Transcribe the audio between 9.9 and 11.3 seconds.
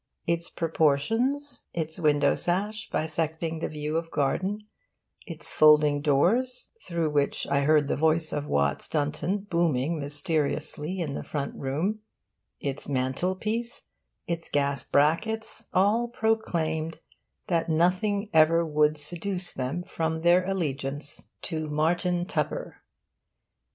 mysteriously in the